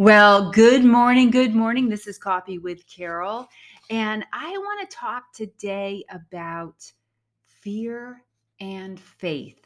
[0.00, 1.28] Well, good morning.
[1.32, 1.88] Good morning.
[1.88, 3.48] This is Coffee with Carol.
[3.90, 6.88] And I want to talk today about
[7.48, 8.22] fear
[8.60, 9.58] and faith,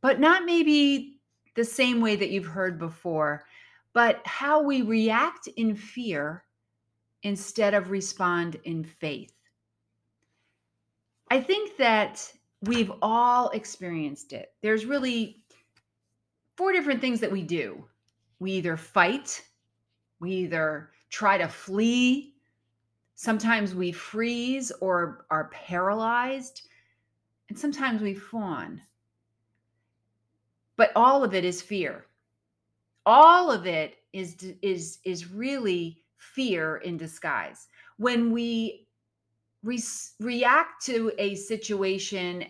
[0.00, 1.20] but not maybe
[1.54, 3.44] the same way that you've heard before,
[3.92, 6.42] but how we react in fear
[7.22, 9.36] instead of respond in faith.
[11.30, 12.28] I think that
[12.62, 14.52] we've all experienced it.
[14.62, 15.44] There's really
[16.56, 17.84] four different things that we do
[18.38, 19.42] we either fight,
[20.20, 22.34] we either try to flee,
[23.14, 26.68] sometimes we freeze or are paralyzed,
[27.48, 28.80] and sometimes we fawn.
[30.76, 32.06] But all of it is fear.
[33.06, 37.68] All of it is is is really fear in disguise.
[37.98, 38.88] When we
[39.62, 39.82] re-
[40.20, 42.46] react to a situation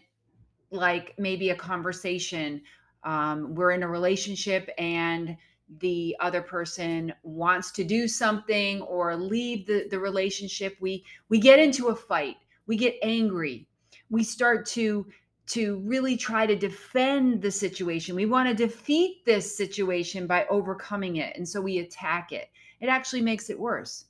[0.70, 2.62] like maybe a conversation
[3.04, 5.36] um, we're in a relationship and
[5.78, 11.58] the other person wants to do something or leave the, the relationship we we get
[11.58, 13.66] into a fight we get angry
[14.10, 15.06] we start to
[15.46, 18.14] to really try to defend the situation.
[18.16, 22.48] We want to defeat this situation by overcoming it and so we attack it.
[22.80, 24.06] It actually makes it worse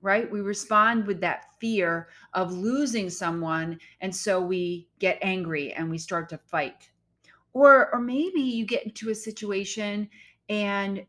[0.00, 0.30] right?
[0.30, 5.96] We respond with that fear of losing someone and so we get angry and we
[5.96, 6.90] start to fight.
[7.54, 10.10] Or or maybe you get into a situation
[10.48, 11.04] and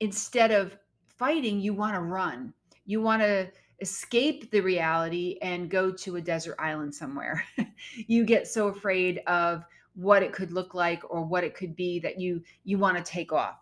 [0.00, 0.76] instead of
[1.08, 2.52] fighting, you want to run.
[2.84, 7.44] You want to escape the reality and go to a desert island somewhere.
[8.06, 11.98] you get so afraid of what it could look like or what it could be
[12.00, 13.58] that you you want to take off.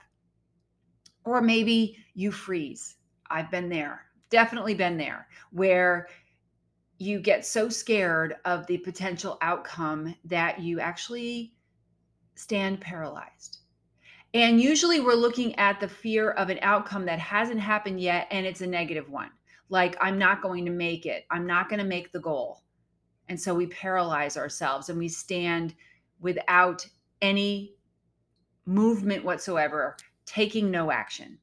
[1.25, 2.97] Or maybe you freeze.
[3.31, 4.03] I've been there.
[4.31, 6.09] Definitely been there where
[6.99, 11.55] you get so scared of the potential outcome that you actually
[12.35, 13.60] stand paralyzed
[14.33, 18.47] and usually we're looking at the fear of an outcome that hasn't happened yet and
[18.47, 19.31] it's a negative one.
[19.69, 21.25] Like, I'm not going to make it.
[21.31, 22.63] I'm not going to make the goal.
[23.29, 25.75] And so we paralyze ourselves and we stand
[26.21, 26.87] without
[27.23, 27.75] any
[28.67, 29.97] movement whatsoever,
[30.27, 31.39] taking no action.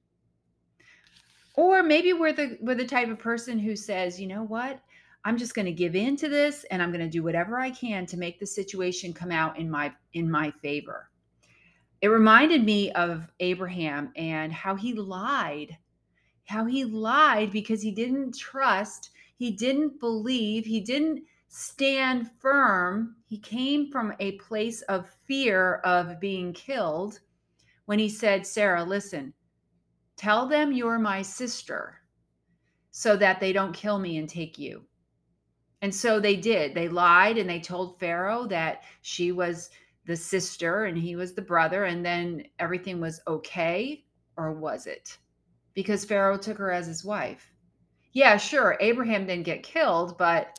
[1.55, 4.79] Or maybe we're the we're the type of person who says, you know what?
[5.25, 7.71] I'm just going to give in to this and I'm going to do whatever I
[7.71, 11.09] can to make the situation come out in my in my favor
[12.01, 15.77] it reminded me of Abraham and how he lied,
[16.45, 23.15] how he lied because he didn't trust, he didn't believe, he didn't stand firm.
[23.25, 27.19] He came from a place of fear of being killed
[27.85, 29.33] when he said, Sarah, listen,
[30.15, 31.95] tell them you're my sister
[32.91, 34.83] so that they don't kill me and take you.
[35.81, 36.73] And so they did.
[36.73, 39.69] They lied and they told Pharaoh that she was
[40.07, 44.03] the sister and he was the brother, and then everything was okay?
[44.37, 45.17] Or was it?
[45.73, 47.51] Because Pharaoh took her as his wife.
[48.13, 50.57] Yeah, sure, Abraham didn't get killed, but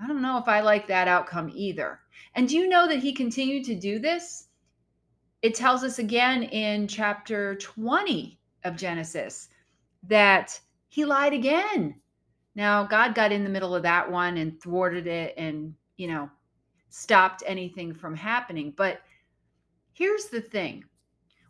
[0.00, 2.00] I don't know if I like that outcome either.
[2.34, 4.48] And do you know that he continued to do this?
[5.42, 9.48] It tells us again in chapter 20 of Genesis
[10.04, 12.00] that he lied again.
[12.54, 16.30] Now, God got in the middle of that one and thwarted it and, you know,
[16.90, 18.74] stopped anything from happening.
[18.76, 19.00] But
[19.92, 20.84] here's the thing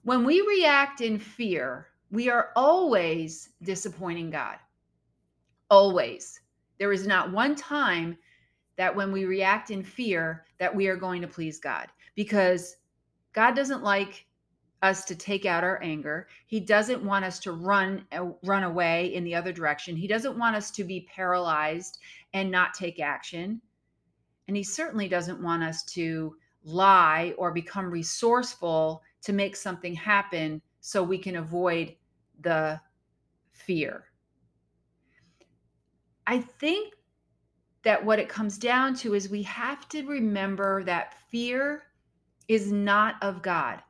[0.02, 4.56] when we react in fear, we are always disappointing God.
[5.68, 6.40] Always.
[6.78, 8.16] There is not one time
[8.76, 12.76] that when we react in fear that we are going to please God because
[13.34, 14.26] God doesn't like
[14.82, 16.28] us to take out our anger.
[16.46, 19.94] He doesn't want us to run uh, run away in the other direction.
[19.94, 21.98] He doesn't want us to be paralyzed
[22.32, 23.60] and not take action.
[24.50, 26.34] And he certainly doesn't want us to
[26.65, 31.94] lie or become resourceful to make something happen so we can avoid
[32.41, 32.81] the
[33.53, 34.06] fear.
[36.27, 36.94] I think
[37.84, 41.84] that what it comes down to is we have to remember that fear
[42.49, 43.81] is not of God.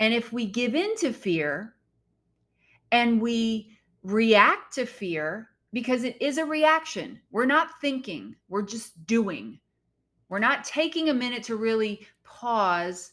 [0.00, 1.76] And if we give in to fear
[2.90, 9.06] and we react to fear, because it is a reaction, we're not thinking, we're just
[9.06, 9.58] doing.
[10.32, 13.12] We're not taking a minute to really pause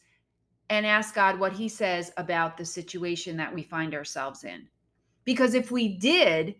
[0.70, 4.70] and ask God what He says about the situation that we find ourselves in.
[5.26, 6.56] Because if we did,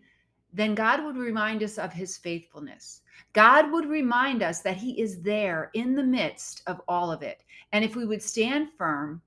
[0.52, 3.00] then God would remind us of His faithfulness.
[3.32, 7.42] God would remind us that He is there in the midst of all of it.
[7.72, 9.22] And if we would stand firm,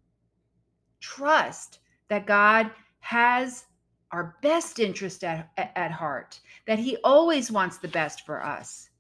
[0.99, 2.69] trust that God
[2.99, 3.65] has
[4.11, 8.91] our best interest at, at heart, that He always wants the best for us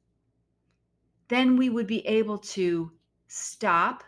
[1.27, 2.91] then we would be able to
[3.27, 4.03] stop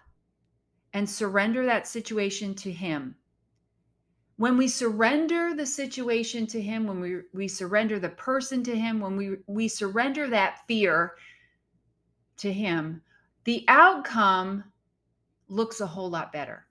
[0.93, 3.15] and surrender that situation to Him.
[4.37, 8.99] When we surrender the situation to Him, when we, we surrender the person to Him,
[8.99, 11.15] when we, we surrender that fear
[12.37, 13.01] to Him,
[13.45, 14.63] the outcome
[15.47, 16.65] looks a whole lot better.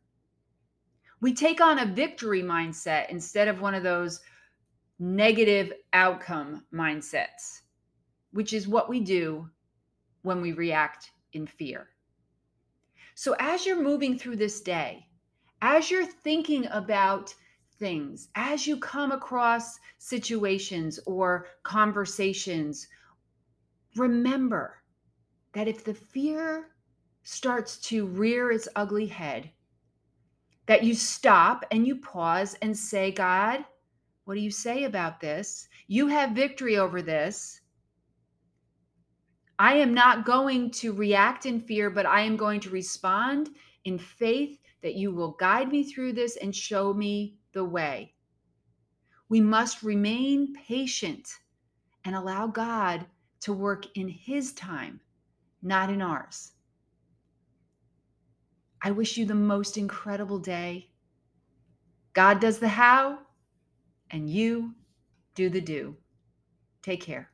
[1.20, 4.20] We take on a victory mindset instead of one of those
[4.99, 7.62] negative outcome mindsets,
[8.32, 9.49] which is what we do
[10.25, 11.88] when we react in fear.
[13.15, 15.06] So, as you're moving through this day,
[15.62, 17.32] as you're thinking about
[17.79, 22.88] things, as you come across situations or conversations,
[23.97, 24.82] remember
[25.53, 26.71] that if the fear
[27.23, 29.50] starts to rear its ugly head,
[30.67, 33.65] that you stop and you pause and say, God,
[34.25, 35.69] what do you say about this?
[35.87, 37.61] You have victory over this.
[39.58, 43.50] I am not going to react in fear, but I am going to respond
[43.84, 48.14] in faith that you will guide me through this and show me the way.
[49.28, 51.28] We must remain patient
[52.04, 53.06] and allow God
[53.40, 55.00] to work in His time,
[55.62, 56.52] not in ours.
[58.82, 60.90] I wish you the most incredible day.
[62.12, 63.18] God does the how,
[64.10, 64.74] and you
[65.34, 65.96] do the do.
[66.82, 67.33] Take care.